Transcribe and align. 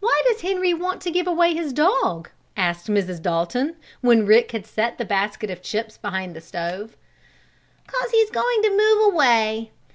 "Why 0.00 0.22
does 0.26 0.40
Henry 0.40 0.72
want 0.72 1.02
to 1.02 1.10
give 1.10 1.26
away 1.26 1.52
his 1.52 1.74
dog?" 1.74 2.30
asked 2.56 2.86
Mrs. 2.86 3.20
Dalton, 3.20 3.76
when 4.00 4.24
Rick 4.24 4.52
had 4.52 4.64
set 4.64 4.96
the 4.96 5.04
basket 5.04 5.50
of 5.50 5.60
chips 5.60 5.98
behind 5.98 6.34
the 6.34 6.40
stove. 6.40 6.96
"'Cause 7.86 8.10
he's 8.12 8.30
going 8.30 8.62
to 8.62 8.70
move 8.74 9.12
away. 9.12 9.72